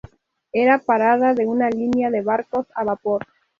[0.51, 3.27] Era parada de una línea de barcos a vapor.